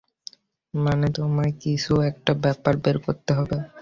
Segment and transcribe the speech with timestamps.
[0.73, 3.57] মানে, তোমায় কিছু একটা উপায় বের করতে হবে।